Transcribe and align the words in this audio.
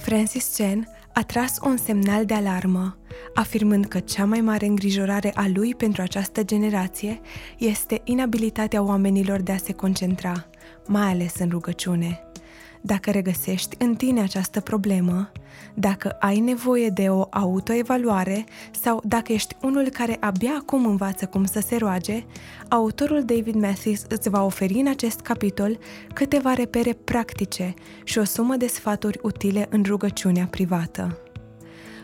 Francis 0.00 0.56
Chen 0.56 0.88
a 1.12 1.22
tras 1.22 1.58
un 1.64 1.76
semnal 1.76 2.24
de 2.24 2.34
alarmă, 2.34 2.96
afirmând 3.34 3.84
că 3.84 3.98
cea 3.98 4.24
mai 4.24 4.40
mare 4.40 4.66
îngrijorare 4.66 5.32
a 5.34 5.48
lui 5.54 5.74
pentru 5.74 6.02
această 6.02 6.42
generație 6.42 7.20
este 7.58 8.00
inabilitatea 8.04 8.82
oamenilor 8.82 9.40
de 9.40 9.52
a 9.52 9.56
se 9.56 9.72
concentra, 9.72 10.46
mai 10.86 11.10
ales 11.10 11.34
în 11.38 11.48
rugăciune. 11.48 12.22
Dacă 12.80 13.10
regăsești 13.10 13.76
în 13.78 13.94
tine 13.94 14.20
această 14.20 14.60
problemă, 14.60 15.30
dacă 15.74 16.16
ai 16.20 16.40
nevoie 16.40 16.88
de 16.88 17.08
o 17.08 17.26
autoevaluare 17.30 18.44
sau 18.80 19.02
dacă 19.04 19.32
ești 19.32 19.56
unul 19.62 19.88
care 19.88 20.16
abia 20.20 20.52
acum 20.58 20.86
învață 20.86 21.26
cum 21.26 21.44
să 21.44 21.60
se 21.60 21.76
roage, 21.76 22.24
autorul 22.68 23.24
David 23.24 23.54
Matthews 23.54 24.04
îți 24.08 24.28
va 24.28 24.44
oferi 24.44 24.74
în 24.74 24.86
acest 24.86 25.20
capitol 25.20 25.78
câteva 26.14 26.54
repere 26.54 26.92
practice 26.92 27.74
și 28.04 28.18
o 28.18 28.24
sumă 28.24 28.56
de 28.56 28.66
sfaturi 28.66 29.18
utile 29.22 29.66
în 29.70 29.82
rugăciunea 29.86 30.46
privată 30.50 31.29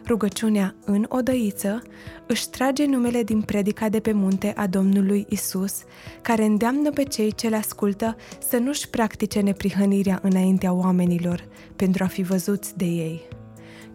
rugăciunea 0.06 0.74
în 0.84 1.06
odăiță, 1.08 1.82
își 2.26 2.50
trage 2.50 2.86
numele 2.86 3.22
din 3.22 3.40
predica 3.40 3.88
de 3.88 4.00
pe 4.00 4.12
munte 4.12 4.52
a 4.56 4.66
Domnului 4.66 5.26
Isus, 5.28 5.82
care 6.22 6.44
îndeamnă 6.44 6.90
pe 6.90 7.02
cei 7.02 7.32
ce 7.32 7.48
le 7.48 7.56
ascultă 7.56 8.16
să 8.48 8.56
nu-și 8.56 8.90
practice 8.90 9.40
neprihănirea 9.40 10.18
înaintea 10.22 10.72
oamenilor 10.72 11.48
pentru 11.76 12.04
a 12.04 12.06
fi 12.06 12.22
văzuți 12.22 12.76
de 12.76 12.84
ei. 12.84 13.28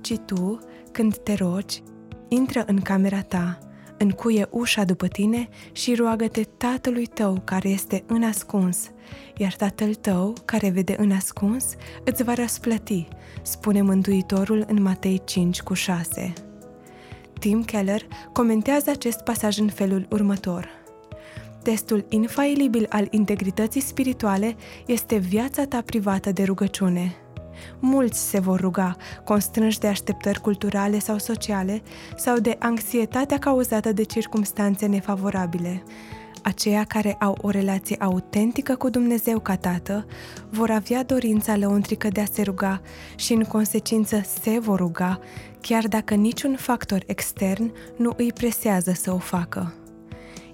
Ci 0.01 0.13
tu, 0.25 0.59
când 0.91 1.17
te 1.17 1.33
rogi, 1.33 1.83
intră 2.27 2.63
în 2.67 2.79
camera 2.79 3.21
ta, 3.21 3.59
încuie 4.01 4.47
ușa 4.49 4.83
după 4.83 5.07
tine 5.07 5.49
și 5.71 5.95
roagă-te 5.95 6.43
Tatălui 6.43 7.05
tău 7.05 7.41
care 7.43 7.69
este 7.69 8.03
în 8.07 8.23
ascuns, 8.23 8.91
iar 9.37 9.53
Tatăl 9.53 9.93
tău 9.93 10.33
care 10.45 10.69
vede 10.69 10.95
în 10.97 11.11
ascuns 11.11 11.65
îți 12.03 12.23
va 12.23 12.33
răsplăti, 12.33 13.07
spune 13.41 13.81
Mântuitorul 13.81 14.65
în 14.67 14.81
Matei 14.81 15.21
5 15.25 15.61
cu 15.61 15.73
6. 15.73 16.33
Tim 17.39 17.63
Keller 17.63 18.01
comentează 18.31 18.89
acest 18.89 19.19
pasaj 19.19 19.57
în 19.57 19.69
felul 19.69 20.07
următor. 20.09 20.69
Testul 21.63 22.05
infailibil 22.09 22.85
al 22.89 23.07
integrității 23.09 23.81
spirituale 23.81 24.55
este 24.85 25.17
viața 25.17 25.65
ta 25.65 25.81
privată 25.81 26.31
de 26.31 26.43
rugăciune– 26.43 27.15
Mulți 27.79 28.29
se 28.29 28.39
vor 28.39 28.59
ruga, 28.59 28.95
constrânși 29.23 29.79
de 29.79 29.87
așteptări 29.87 30.41
culturale 30.41 30.99
sau 30.99 31.17
sociale 31.17 31.81
sau 32.17 32.37
de 32.37 32.55
anxietatea 32.59 33.37
cauzată 33.37 33.91
de 33.91 34.03
circumstanțe 34.03 34.85
nefavorabile. 34.85 35.83
Aceia 36.43 36.83
care 36.83 37.15
au 37.19 37.37
o 37.41 37.49
relație 37.49 37.95
autentică 37.99 38.75
cu 38.75 38.89
Dumnezeu 38.89 39.39
ca 39.39 39.55
Tată 39.55 40.05
vor 40.49 40.69
avea 40.69 41.03
dorința 41.03 41.55
lăuntrică 41.55 42.07
de 42.07 42.21
a 42.21 42.25
se 42.25 42.41
ruga 42.41 42.81
și 43.15 43.33
în 43.33 43.43
consecință 43.43 44.21
se 44.41 44.59
vor 44.59 44.79
ruga, 44.79 45.19
chiar 45.61 45.87
dacă 45.87 46.13
niciun 46.13 46.55
factor 46.55 47.03
extern 47.05 47.71
nu 47.97 48.13
îi 48.17 48.31
presează 48.33 48.91
să 48.91 49.13
o 49.13 49.17
facă. 49.17 49.73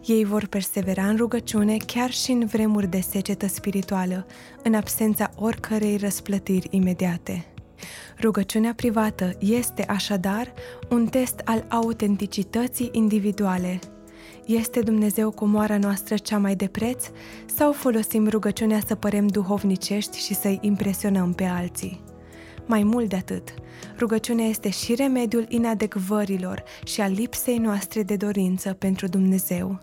Ei 0.08 0.24
vor 0.24 0.46
persevera 0.46 1.08
în 1.08 1.18
rugăciune 1.18 1.78
chiar 1.86 2.12
și 2.12 2.32
în 2.32 2.46
vremuri 2.46 2.88
de 2.88 3.00
secetă 3.00 3.48
spirituală, 3.48 4.26
în 4.64 4.74
absența 4.74 5.32
oricărei 5.36 5.98
răsplătiri 5.98 6.68
imediate. 6.72 7.46
Rugăciunea 8.22 8.74
privată 8.76 9.36
este 9.40 9.86
așadar 9.86 10.54
un 10.90 11.06
test 11.08 11.42
al 11.46 11.66
autenticității 11.70 12.90
individuale. 12.92 13.80
Este 14.46 14.82
Dumnezeu 14.82 15.32
comoara 15.32 15.78
noastră 15.78 16.18
cea 16.18 16.38
mai 16.38 16.56
de 16.56 16.68
preț 16.68 17.06
sau 17.56 17.72
folosim 17.72 18.28
rugăciunea 18.28 18.80
să 18.86 18.96
părem 18.96 19.28
duhovnicești 19.28 20.18
și 20.20 20.34
să-i 20.34 20.60
impresionăm 20.62 21.34
pe 21.34 21.44
alții? 21.44 22.02
Mai 22.66 22.84
mult 22.84 23.10
de 23.10 23.16
atât, 23.16 23.54
rugăciunea 23.98 24.46
este 24.46 24.70
și 24.70 24.96
remediul 24.96 25.46
inadecvărilor 25.50 26.64
și 26.86 27.02
a 27.02 27.08
lipsei 27.08 27.58
noastre 27.58 28.04
de 28.04 28.16
dorință 28.16 28.74
pentru 28.74 29.08
Dumnezeu. 29.08 29.80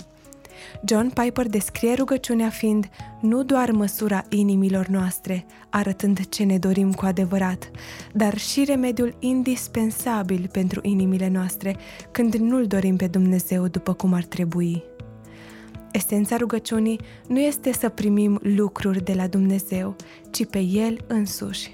John 0.84 1.08
Piper 1.08 1.46
descrie 1.46 1.94
rugăciunea 1.94 2.48
fiind 2.48 2.88
nu 3.20 3.42
doar 3.42 3.70
măsura 3.70 4.24
inimilor 4.28 4.86
noastre, 4.86 5.46
arătând 5.70 6.28
ce 6.28 6.44
ne 6.44 6.58
dorim 6.58 6.92
cu 6.92 7.04
adevărat, 7.04 7.70
dar 8.12 8.38
și 8.38 8.64
remediul 8.64 9.16
indispensabil 9.18 10.48
pentru 10.52 10.80
inimile 10.82 11.28
noastre 11.28 11.76
când 12.10 12.34
nu-L 12.34 12.66
dorim 12.66 12.96
pe 12.96 13.06
Dumnezeu 13.06 13.68
după 13.68 13.92
cum 13.92 14.12
ar 14.12 14.24
trebui. 14.24 14.82
Esența 15.92 16.36
rugăciunii 16.36 17.00
nu 17.28 17.40
este 17.40 17.72
să 17.72 17.88
primim 17.88 18.40
lucruri 18.42 19.04
de 19.04 19.12
la 19.12 19.26
Dumnezeu, 19.26 19.96
ci 20.30 20.46
pe 20.46 20.58
El 20.58 21.04
însuși. 21.06 21.70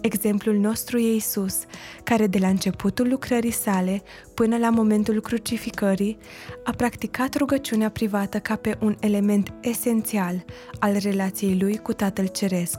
Exemplul 0.00 0.56
nostru 0.56 0.98
e 0.98 1.14
Isus, 1.14 1.58
care 2.04 2.26
de 2.26 2.38
la 2.38 2.48
începutul 2.48 3.08
lucrării 3.08 3.50
sale 3.50 4.02
până 4.34 4.56
la 4.56 4.70
momentul 4.70 5.20
crucificării 5.20 6.16
a 6.64 6.70
practicat 6.70 7.36
rugăciunea 7.36 7.90
privată 7.90 8.38
ca 8.38 8.56
pe 8.56 8.78
un 8.80 8.96
element 9.00 9.52
esențial 9.60 10.44
al 10.78 10.96
relației 10.98 11.58
lui 11.58 11.76
cu 11.76 11.92
Tatăl 11.92 12.26
Ceresc. 12.26 12.78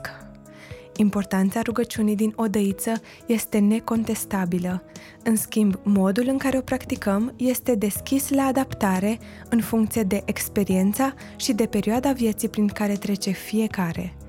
Importanța 0.96 1.62
rugăciunii 1.62 2.16
din 2.16 2.32
odăiță 2.36 2.92
este 3.26 3.58
necontestabilă. 3.58 4.82
În 5.24 5.36
schimb, 5.36 5.74
modul 5.82 6.24
în 6.28 6.38
care 6.38 6.58
o 6.58 6.60
practicăm 6.60 7.34
este 7.36 7.74
deschis 7.74 8.28
la 8.28 8.42
adaptare 8.42 9.18
în 9.48 9.60
funcție 9.60 10.02
de 10.02 10.22
experiența 10.24 11.14
și 11.36 11.52
de 11.52 11.66
perioada 11.66 12.12
vieții 12.12 12.48
prin 12.48 12.66
care 12.66 12.94
trece 12.94 13.30
fiecare– 13.30 14.14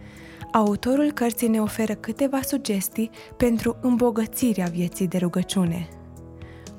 Autorul 0.51 1.11
cărții 1.11 1.47
ne 1.47 1.61
oferă 1.61 1.93
câteva 1.93 2.41
sugestii 2.41 3.09
pentru 3.37 3.77
îmbogățirea 3.81 4.65
vieții 4.65 5.07
de 5.07 5.17
rugăciune. 5.17 5.89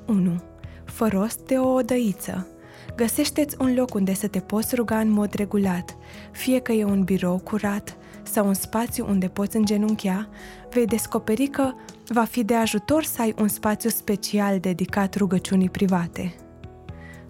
1. 0.07 0.43
Fă 0.85 1.07
rost 1.07 1.39
de 1.39 1.55
o 1.55 1.73
odăiță. 1.73 2.47
Găsește-ți 2.95 3.55
un 3.59 3.73
loc 3.73 3.93
unde 3.93 4.13
să 4.13 4.27
te 4.27 4.39
poți 4.39 4.75
ruga 4.75 4.99
în 4.99 5.09
mod 5.11 5.33
regulat, 5.33 5.97
fie 6.31 6.59
că 6.59 6.71
e 6.71 6.83
un 6.83 7.03
birou 7.03 7.37
curat 7.37 7.97
sau 8.23 8.47
un 8.47 8.53
spațiu 8.53 9.05
unde 9.09 9.27
poți 9.27 9.55
îngenunchea, 9.55 10.29
vei 10.69 10.85
descoperi 10.85 11.47
că 11.47 11.71
va 12.07 12.23
fi 12.23 12.43
de 12.43 12.55
ajutor 12.55 13.03
să 13.03 13.21
ai 13.21 13.33
un 13.39 13.47
spațiu 13.47 13.89
special 13.89 14.59
dedicat 14.59 15.15
rugăciunii 15.15 15.69
private. 15.69 16.35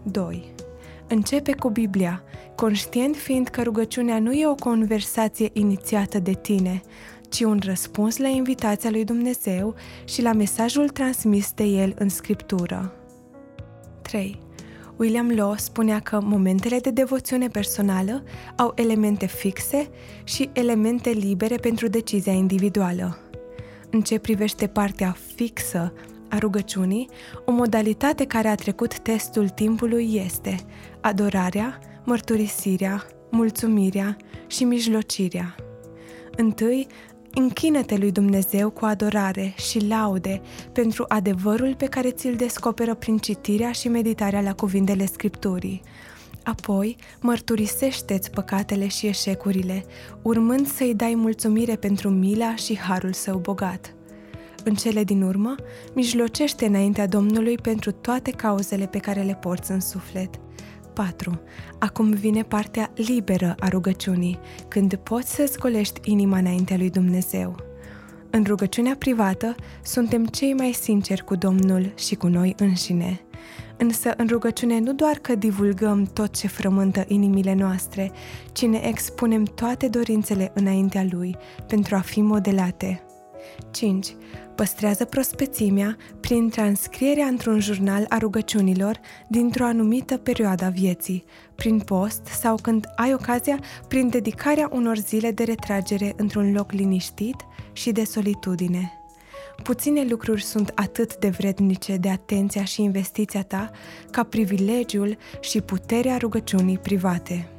2. 0.04 0.54
Începe 1.08 1.56
cu 1.56 1.70
Biblia, 1.70 2.24
conștient 2.56 3.16
fiind 3.16 3.48
că 3.48 3.62
rugăciunea 3.62 4.20
nu 4.20 4.32
e 4.32 4.48
o 4.48 4.56
conversație 4.56 5.50
inițiată 5.54 6.20
de 6.20 6.34
tine, 6.34 6.82
ci 7.30 7.42
un 7.42 7.60
răspuns 7.66 8.18
la 8.18 8.28
invitația 8.28 8.90
lui 8.90 9.04
Dumnezeu 9.04 9.76
și 10.06 10.22
la 10.22 10.34
mesajul 10.34 10.90
transmis 10.90 11.52
de 11.54 11.64
el 11.64 11.94
în 11.98 12.10
Scriptură. 12.10 12.94
3. 14.02 14.40
William 14.98 15.30
Law 15.30 15.56
spunea 15.58 16.00
că 16.00 16.20
momentele 16.22 16.80
de 16.80 16.90
devoțiune 16.90 17.48
personală 17.48 18.24
au 18.56 18.72
elemente 18.76 19.26
fixe 19.26 19.90
și 20.24 20.50
elemente 20.54 21.10
libere 21.10 21.56
pentru 21.56 21.88
decizia 21.88 22.34
individuală. 22.34 23.18
În 23.90 24.02
ce 24.02 24.20
privește 24.20 24.68
partea 24.68 25.16
fixă 25.36 25.94
a 26.34 26.38
rugăciunii, 26.38 27.10
o 27.46 27.52
modalitate 27.52 28.26
care 28.26 28.48
a 28.48 28.56
trecut 28.56 29.00
testul 29.00 29.50
timpului 29.50 30.22
este 30.26 30.56
adorarea, 31.02 31.80
mărturisirea, 32.04 33.06
mulțumirea 33.32 34.18
și 34.48 34.64
mijlocirea. 34.64 35.56
Întâi, 36.36 36.88
închină-te 37.34 37.98
lui 37.98 38.12
Dumnezeu 38.12 38.70
cu 38.70 38.86
adorare 38.86 39.54
și 39.70 39.88
laude 39.88 40.42
pentru 40.72 41.06
adevărul 41.08 41.76
pe 41.76 41.86
care 41.86 42.12
ți-l 42.12 42.36
descoperă 42.36 42.96
prin 42.96 43.18
citirea 43.18 43.72
și 43.72 43.88
meditarea 43.88 44.42
la 44.42 44.54
cuvintele 44.54 45.06
Scripturii. 45.06 45.82
Apoi, 46.44 46.96
mărturisește-ți 47.22 48.32
păcatele 48.32 48.88
și 48.88 49.08
eșecurile, 49.08 49.86
urmând 50.22 50.68
să-i 50.68 50.94
dai 50.96 51.14
mulțumire 51.16 51.76
pentru 51.76 52.10
mila 52.10 52.56
și 52.56 52.78
harul 52.78 53.14
său 53.14 53.38
bogat. 53.38 53.96
În 54.64 54.74
cele 54.74 55.04
din 55.04 55.22
urmă, 55.22 55.56
mijlocește 55.94 56.66
înaintea 56.66 57.08
Domnului 57.08 57.56
pentru 57.58 57.92
toate 57.92 58.32
cauzele 58.32 58.86
pe 58.86 58.98
care 58.98 59.22
le 59.22 59.38
porți 59.42 59.72
în 59.72 59.80
suflet. 59.80 60.40
4. 60.94 61.42
Acum 61.80 62.12
vine 62.12 62.44
partea 62.44 62.92
liberă 62.96 63.56
a 63.60 63.68
rugăciunii, 63.68 64.40
când 64.68 64.96
poți 64.96 65.36
să-ți 65.36 65.60
golești 65.60 66.00
inima 66.04 66.38
înaintea 66.38 66.78
lui 66.78 66.90
Dumnezeu. 66.90 67.56
În 68.30 68.44
rugăciunea 68.48 68.96
privată 69.00 69.56
suntem 69.84 70.26
cei 70.26 70.54
mai 70.54 70.72
sinceri 70.72 71.24
cu 71.24 71.36
Domnul 71.36 71.94
și 71.98 72.16
cu 72.16 72.28
noi 72.28 72.56
înșine. 72.58 73.22
Însă 73.78 74.14
în 74.18 74.28
rugăciune 74.28 74.80
nu 74.80 74.94
doar 74.94 75.18
că 75.18 75.36
divulgăm 75.36 76.04
tot 76.04 76.36
ce 76.36 76.48
frământă 76.48 77.06
inimile 77.08 77.54
noastre, 77.54 78.12
ci 78.52 78.66
ne 78.66 78.82
expunem 78.84 79.44
toate 79.44 79.88
dorințele 79.88 80.52
înaintea 80.56 81.06
Lui 81.12 81.36
pentru 81.68 81.96
a 81.96 82.00
fi 82.00 82.22
modelate. 82.22 83.04
5. 83.72 84.16
Păstrează 84.56 85.06
prospețimea 85.06 85.98
prin 86.20 86.50
transcrierea 86.50 87.26
într-un 87.26 87.60
jurnal 87.60 88.06
a 88.10 88.18
rugăciunilor 88.18 89.00
dintr-o 89.28 89.66
anumită 89.66 90.18
perioadă 90.18 90.66
a 90.66 90.70
vieții, 90.70 91.24
prin 91.56 91.80
post 91.80 92.26
sau 92.26 92.58
când 92.62 92.86
ai 92.96 93.14
ocazia, 93.14 93.60
prin 93.88 94.10
dedicarea 94.10 94.70
unor 94.72 94.98
zile 94.98 95.32
de 95.32 95.44
retragere 95.44 96.14
într-un 96.18 96.54
loc 96.54 96.72
liniștit 96.72 97.36
și 97.74 97.92
de 97.92 98.04
solitudine. 98.04 98.98
Puține 99.64 100.06
lucruri 100.10 100.44
sunt 100.44 100.72
atât 100.76 101.18
de 101.18 101.30
vrednice 101.30 101.96
de 101.96 102.10
atenția 102.10 102.64
și 102.64 102.82
investiția 102.82 103.44
ta 103.44 103.72
ca 104.12 104.24
privilegiul 104.24 105.18
și 105.40 105.62
puterea 105.62 106.18
rugăciunii 106.18 106.78
private. 106.78 107.53